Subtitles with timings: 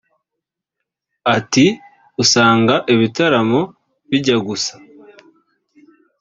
[1.35, 1.65] Ati
[2.23, 3.61] “Usanga (ibitaramo)
[4.09, 4.73] bijya gusa